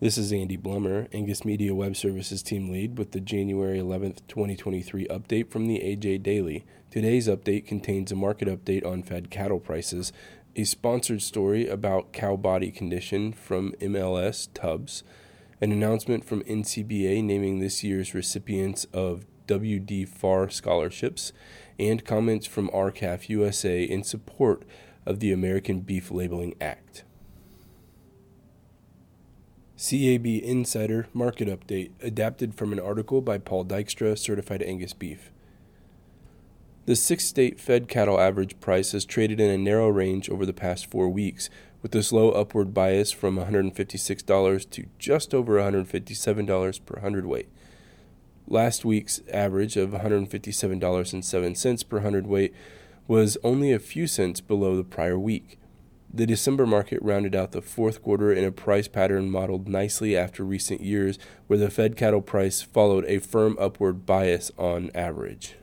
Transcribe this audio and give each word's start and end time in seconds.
This 0.00 0.18
is 0.18 0.32
Andy 0.32 0.58
Blummer, 0.58 1.06
Angus 1.12 1.44
Media 1.44 1.72
Web 1.72 1.94
Services 1.94 2.42
Team 2.42 2.68
Lead, 2.68 2.98
with 2.98 3.12
the 3.12 3.20
January 3.20 3.78
11th, 3.78 4.26
2023 4.26 5.06
update 5.06 5.50
from 5.50 5.68
the 5.68 5.78
AJ 5.78 6.20
Daily. 6.20 6.66
Today's 6.90 7.28
update 7.28 7.64
contains 7.68 8.10
a 8.10 8.16
market 8.16 8.48
update 8.48 8.84
on 8.84 9.04
fed 9.04 9.30
cattle 9.30 9.60
prices, 9.60 10.12
a 10.56 10.64
sponsored 10.64 11.22
story 11.22 11.68
about 11.68 12.12
cow 12.12 12.34
body 12.34 12.72
condition 12.72 13.32
from 13.32 13.70
MLS 13.80 14.48
Tubs, 14.52 15.04
an 15.60 15.70
announcement 15.70 16.24
from 16.24 16.42
NCBA 16.42 17.22
naming 17.22 17.60
this 17.60 17.84
year's 17.84 18.14
recipients 18.14 18.86
of 18.92 19.24
WD 19.46 20.08
Farr 20.08 20.50
scholarships, 20.50 21.32
and 21.78 22.04
comments 22.04 22.48
from 22.48 22.68
R-CALF 22.74 23.30
USA 23.30 23.84
in 23.84 24.02
support 24.02 24.64
of 25.06 25.20
the 25.20 25.30
American 25.30 25.80
Beef 25.80 26.10
Labeling 26.10 26.56
Act. 26.60 27.04
CAB 29.86 30.24
Insider 30.42 31.08
Market 31.12 31.46
Update, 31.46 31.90
adapted 32.00 32.54
from 32.54 32.72
an 32.72 32.80
article 32.80 33.20
by 33.20 33.36
Paul 33.36 33.66
Dykstra, 33.66 34.16
Certified 34.16 34.62
Angus 34.62 34.94
Beef. 34.94 35.30
The 36.86 36.96
six 36.96 37.26
state 37.26 37.60
fed 37.60 37.86
cattle 37.86 38.18
average 38.18 38.58
price 38.60 38.92
has 38.92 39.04
traded 39.04 39.40
in 39.40 39.50
a 39.50 39.58
narrow 39.58 39.90
range 39.90 40.30
over 40.30 40.46
the 40.46 40.54
past 40.54 40.90
four 40.90 41.10
weeks, 41.10 41.50
with 41.82 41.94
a 41.94 42.02
slow 42.02 42.30
upward 42.30 42.72
bias 42.72 43.12
from 43.12 43.36
$156 43.36 44.70
to 44.70 44.86
just 44.98 45.34
over 45.34 45.58
$157 45.58 46.86
per 46.86 47.00
hundredweight. 47.00 47.48
Last 48.48 48.86
week's 48.86 49.20
average 49.30 49.76
of 49.76 49.90
$157.07 49.90 51.88
per 51.90 52.00
hundredweight 52.00 52.54
was 53.06 53.36
only 53.44 53.70
a 53.70 53.78
few 53.78 54.06
cents 54.06 54.40
below 54.40 54.76
the 54.76 54.84
prior 54.84 55.18
week. 55.18 55.58
The 56.16 56.26
December 56.26 56.64
market 56.64 57.02
rounded 57.02 57.34
out 57.34 57.50
the 57.50 57.60
fourth 57.60 58.00
quarter 58.00 58.32
in 58.32 58.44
a 58.44 58.52
price 58.52 58.86
pattern 58.86 59.32
modeled 59.32 59.66
nicely 59.66 60.16
after 60.16 60.44
recent 60.44 60.80
years, 60.80 61.18
where 61.48 61.58
the 61.58 61.72
fed 61.72 61.96
cattle 61.96 62.22
price 62.22 62.62
followed 62.62 63.04
a 63.06 63.18
firm 63.18 63.56
upward 63.58 64.06
bias 64.06 64.52
on 64.56 64.92
average. 64.94 65.56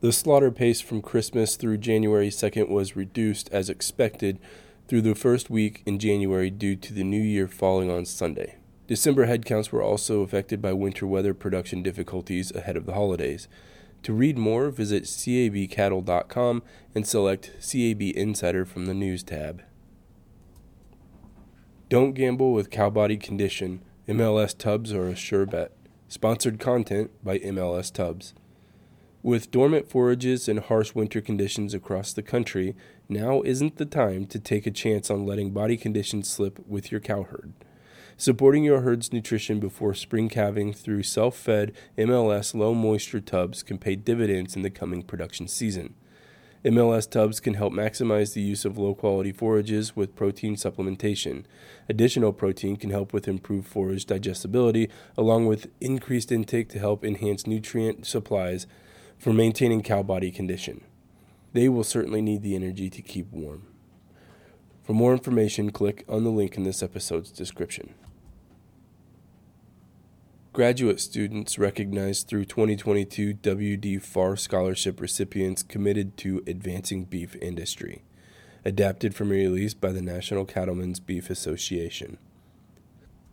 The 0.00 0.14
slaughter 0.14 0.50
pace 0.50 0.80
from 0.80 1.02
Christmas 1.02 1.56
through 1.56 1.76
January 1.76 2.30
2nd 2.30 2.70
was 2.70 2.96
reduced 2.96 3.50
as 3.52 3.68
expected 3.68 4.38
through 4.86 5.02
the 5.02 5.14
first 5.14 5.50
week 5.50 5.82
in 5.84 5.98
January 5.98 6.48
due 6.48 6.76
to 6.76 6.94
the 6.94 7.04
new 7.04 7.20
year 7.20 7.46
falling 7.46 7.90
on 7.90 8.06
Sunday. 8.06 8.54
December 8.86 9.26
headcounts 9.26 9.70
were 9.70 9.82
also 9.82 10.22
affected 10.22 10.62
by 10.62 10.72
winter 10.72 11.06
weather 11.06 11.34
production 11.34 11.82
difficulties 11.82 12.50
ahead 12.54 12.78
of 12.78 12.86
the 12.86 12.94
holidays. 12.94 13.46
To 14.04 14.14
read 14.14 14.38
more, 14.38 14.70
visit 14.70 15.02
cabcattle.com 15.02 16.62
and 16.94 17.06
select 17.06 17.50
CAB 17.60 18.00
Insider 18.16 18.64
from 18.64 18.86
the 18.86 18.94
News 18.94 19.22
tab. 19.22 19.64
Don't 21.88 22.12
gamble 22.12 22.52
with 22.52 22.68
cow 22.68 22.90
body 22.90 23.16
condition. 23.16 23.80
MLS 24.06 24.54
tubs 24.56 24.92
are 24.92 25.08
a 25.08 25.16
sure 25.16 25.46
bet. 25.46 25.72
Sponsored 26.06 26.60
content 26.60 27.10
by 27.24 27.38
MLS 27.38 27.90
Tubs. 27.90 28.34
With 29.22 29.50
dormant 29.50 29.88
forages 29.88 30.50
and 30.50 30.60
harsh 30.60 30.94
winter 30.94 31.22
conditions 31.22 31.72
across 31.72 32.12
the 32.12 32.22
country, 32.22 32.76
now 33.08 33.40
isn't 33.40 33.78
the 33.78 33.86
time 33.86 34.26
to 34.26 34.38
take 34.38 34.66
a 34.66 34.70
chance 34.70 35.10
on 35.10 35.24
letting 35.24 35.52
body 35.52 35.78
conditions 35.78 36.28
slip 36.28 36.58
with 36.68 36.92
your 36.92 37.00
cow 37.00 37.22
herd. 37.22 37.54
Supporting 38.18 38.64
your 38.64 38.82
herd's 38.82 39.10
nutrition 39.10 39.58
before 39.58 39.94
spring 39.94 40.28
calving 40.28 40.74
through 40.74 41.04
self 41.04 41.38
fed 41.38 41.72
MLS 41.96 42.54
low 42.54 42.74
moisture 42.74 43.20
tubs 43.20 43.62
can 43.62 43.78
pay 43.78 43.96
dividends 43.96 44.54
in 44.54 44.60
the 44.60 44.68
coming 44.68 45.02
production 45.02 45.48
season. 45.48 45.94
MLS 46.64 47.08
tubs 47.08 47.38
can 47.38 47.54
help 47.54 47.72
maximize 47.72 48.34
the 48.34 48.40
use 48.40 48.64
of 48.64 48.76
low 48.76 48.94
quality 48.94 49.30
forages 49.30 49.94
with 49.94 50.16
protein 50.16 50.56
supplementation. 50.56 51.44
Additional 51.88 52.32
protein 52.32 52.76
can 52.76 52.90
help 52.90 53.12
with 53.12 53.28
improved 53.28 53.68
forage 53.68 54.06
digestibility, 54.06 54.90
along 55.16 55.46
with 55.46 55.68
increased 55.80 56.32
intake 56.32 56.68
to 56.70 56.78
help 56.80 57.04
enhance 57.04 57.46
nutrient 57.46 58.06
supplies 58.06 58.66
for 59.18 59.32
maintaining 59.32 59.82
cow 59.82 60.02
body 60.02 60.32
condition. 60.32 60.82
They 61.52 61.68
will 61.68 61.84
certainly 61.84 62.20
need 62.20 62.42
the 62.42 62.56
energy 62.56 62.90
to 62.90 63.02
keep 63.02 63.30
warm. 63.30 63.66
For 64.82 64.94
more 64.94 65.12
information, 65.12 65.70
click 65.70 66.04
on 66.08 66.24
the 66.24 66.30
link 66.30 66.56
in 66.56 66.64
this 66.64 66.82
episode's 66.82 67.30
description. 67.30 67.94
Graduate 70.54 70.98
students 70.98 71.58
recognized 71.58 72.26
through 72.26 72.46
2022 72.46 73.34
WD 73.34 74.02
Farr 74.02 74.34
scholarship 74.34 74.98
recipients 75.00 75.62
committed 75.62 76.16
to 76.16 76.42
advancing 76.46 77.04
beef 77.04 77.36
industry. 77.36 78.02
Adapted 78.64 79.14
from 79.14 79.30
a 79.30 79.34
release 79.34 79.74
by 79.74 79.92
the 79.92 80.02
National 80.02 80.46
Cattlemen's 80.46 81.00
Beef 81.00 81.28
Association. 81.28 82.16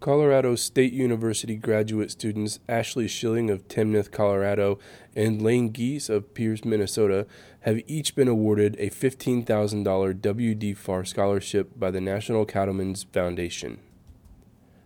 Colorado 0.01 0.55
State 0.55 0.91
University 0.91 1.55
graduate 1.55 2.11
students 2.11 2.59
Ashley 2.67 3.07
Schilling 3.07 3.49
of 3.49 3.67
Timnath, 3.69 4.11
Colorado, 4.11 4.77
and 5.15 5.41
Lane 5.41 5.71
Giess 5.71 6.09
of 6.09 6.33
Pierce, 6.33 6.65
Minnesota, 6.65 7.25
have 7.61 7.81
each 7.87 8.13
been 8.13 8.27
awarded 8.27 8.75
a 8.77 8.89
$15,000 8.89 9.45
WD 9.45 10.77
Farr 10.77 11.05
scholarship 11.05 11.79
by 11.79 11.89
the 11.89 12.01
National 12.01 12.45
Cattlemen's 12.45 13.03
Foundation. 13.03 13.79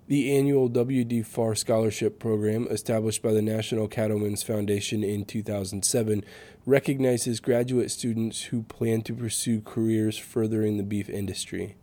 The 0.10 0.36
annual 0.36 0.72
WD 0.72 1.24
Farr 1.24 1.54
Scholarship 1.54 2.18
Program, 2.18 2.66
established 2.72 3.22
by 3.22 3.32
the 3.32 3.44
National 3.44 3.88
Cattlemen's 3.88 4.42
Foundation 4.42 5.04
in 5.04 5.24
2007, 5.24 6.26
recognizes 6.66 7.40
graduate 7.40 7.92
students 7.92 8.46
who 8.46 8.64
plan 8.64 9.04
to 9.04 9.14
pursue 9.14 9.62
careers 9.62 10.18
furthering 10.18 10.78
the 10.78 10.84
beef 10.84 11.12
industry. 11.12 11.76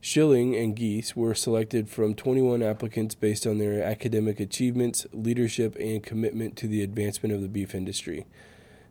Schilling 0.00 0.56
and 0.56 0.74
Giess 0.74 1.14
were 1.14 1.36
selected 1.36 1.88
from 1.88 2.16
21 2.16 2.64
applicants 2.64 3.14
based 3.14 3.46
on 3.46 3.58
their 3.58 3.80
academic 3.80 4.40
achievements, 4.40 5.06
leadership, 5.12 5.76
and 5.78 6.02
commitment 6.02 6.56
to 6.56 6.66
the 6.66 6.82
advancement 6.82 7.32
of 7.32 7.42
the 7.42 7.48
beef 7.48 7.76
industry. 7.76 8.26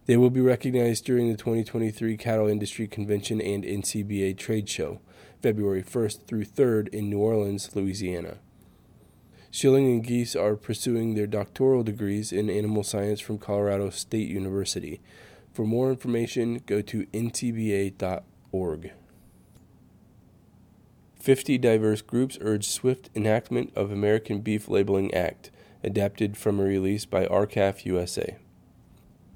They 0.05 0.15
will 0.15 0.29
be 0.29 0.39
recognized 0.39 1.03
during 1.03 1.29
the 1.29 1.35
2023 1.35 2.15
Cattle 2.15 2.47
Industry 2.47 2.87
Convention 2.87 3.41
and 3.41 3.65
NCBA 3.65 4.37
Trade 4.37 4.69
Show, 4.69 5.01
February 5.41 5.83
1st 5.83 6.25
through 6.25 6.45
3rd 6.45 6.87
in 6.93 7.09
New 7.09 7.19
Orleans, 7.19 7.75
Louisiana. 7.75 8.37
Schilling 9.55 9.85
and 9.87 10.05
Giess 10.05 10.35
are 10.35 10.57
pursuing 10.57 11.15
their 11.15 11.27
doctoral 11.27 11.81
degrees 11.81 12.33
in 12.33 12.49
animal 12.49 12.83
science 12.83 13.21
from 13.21 13.37
Colorado 13.37 13.89
State 13.89 14.27
University. 14.27 14.99
For 15.53 15.63
more 15.65 15.89
information, 15.89 16.61
go 16.65 16.81
to 16.81 17.05
ncba.org. 17.13 18.91
50 21.21 21.57
diverse 21.57 22.01
groups 22.01 22.37
urge 22.41 22.67
swift 22.67 23.09
enactment 23.15 23.71
of 23.77 23.91
American 23.91 24.41
Beef 24.41 24.67
Labeling 24.67 25.13
Act, 25.13 25.51
adapted 25.85 26.35
from 26.35 26.59
a 26.59 26.63
release 26.63 27.05
by 27.05 27.25
R-CALF 27.25 27.85
USA. 27.85 28.35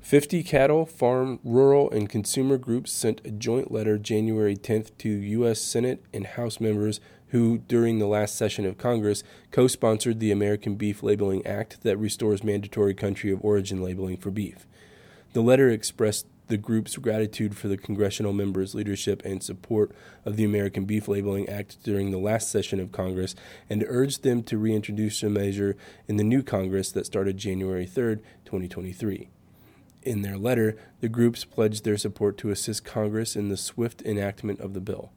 50 0.02 0.44
cattle, 0.44 0.86
farm, 0.86 1.40
rural, 1.44 1.92
and 1.92 2.10
consumer 2.10 2.58
groups 2.58 2.92
sent 2.92 3.22
a 3.26 3.32
joint 3.32 3.72
letter 3.72 3.98
January 3.98 4.56
10th 4.56 4.98
to 5.00 5.10
U.S. 5.10 5.62
Senate 5.62 6.04
and 6.14 6.26
House 6.26 6.60
members 6.60 7.00
who, 7.28 7.60
during 7.60 8.00
the 8.00 8.08
last 8.08 8.36
session 8.36 8.66
of 8.66 8.78
Congress, 8.78 9.24
co 9.52 9.68
sponsored 9.68 10.20
the 10.20 10.32
American 10.32 10.76
Beef 10.76 11.04
Labeling 11.04 11.46
Act 11.46 11.82
that 11.84 11.98
restores 11.98 12.44
mandatory 12.44 12.94
country 12.94 13.32
of 13.32 13.44
origin 13.44 13.84
labeling 13.84 14.18
for 14.18 14.32
beef. 14.32 14.66
The 15.34 15.42
letter 15.42 15.70
expressed 15.70 16.26
the 16.48 16.58
group's 16.58 16.98
gratitude 16.98 17.56
for 17.56 17.68
the 17.68 17.78
congressional 17.78 18.34
members' 18.34 18.74
leadership 18.74 19.22
and 19.24 19.44
support 19.44 19.92
of 20.26 20.36
the 20.36 20.44
American 20.44 20.86
Beef 20.86 21.08
Labeling 21.08 21.48
Act 21.48 21.84
during 21.84 22.10
the 22.10 22.18
last 22.18 22.50
session 22.50 22.80
of 22.80 22.92
Congress 22.92 23.36
and 23.70 23.86
urged 23.88 24.24
them 24.24 24.42
to 24.44 24.58
reintroduce 24.58 25.22
the 25.22 25.30
measure 25.30 25.78
in 26.08 26.18
the 26.18 26.24
new 26.24 26.42
Congress 26.42 26.92
that 26.92 27.06
started 27.06 27.38
January 27.38 27.86
3, 27.86 28.16
2023. 28.46 29.30
In 30.02 30.22
their 30.22 30.38
letter, 30.38 30.78
the 31.02 31.10
groups 31.10 31.44
pledged 31.44 31.84
their 31.84 31.98
support 31.98 32.38
to 32.38 32.52
assist 32.52 32.86
Congress 32.86 33.36
in 33.36 33.50
the 33.50 33.58
swift 33.58 34.02
enactment 34.04 34.62
of 34.62 34.74
the 34.74 34.80
bill. 34.80 35.12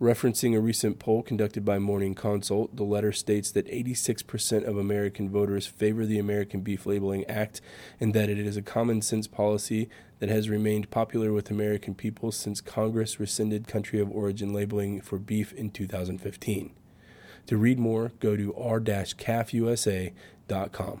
Referencing 0.00 0.54
a 0.54 0.60
recent 0.60 0.98
poll 0.98 1.22
conducted 1.22 1.64
by 1.64 1.78
Morning 1.78 2.14
Consult, 2.14 2.76
the 2.76 2.84
letter 2.84 3.12
states 3.12 3.50
that 3.52 3.66
86% 3.66 4.64
of 4.64 4.76
American 4.76 5.30
voters 5.30 5.66
favor 5.66 6.04
the 6.04 6.18
American 6.18 6.60
Beef 6.60 6.84
Labeling 6.84 7.24
Act 7.24 7.62
and 7.98 8.12
that 8.12 8.28
it 8.28 8.38
is 8.38 8.58
a 8.58 8.62
common 8.62 9.00
sense 9.00 9.26
policy 9.26 9.88
that 10.18 10.28
has 10.28 10.50
remained 10.50 10.90
popular 10.90 11.32
with 11.32 11.50
American 11.50 11.94
people 11.94 12.30
since 12.30 12.60
Congress 12.60 13.18
rescinded 13.18 13.66
country 13.66 13.98
of 13.98 14.10
origin 14.10 14.52
labeling 14.52 15.00
for 15.00 15.18
beef 15.18 15.54
in 15.54 15.70
2015. 15.70 16.74
To 17.46 17.56
read 17.56 17.78
more, 17.78 18.12
go 18.20 18.36
to 18.36 18.54
r-calfusa.com. 18.54 21.00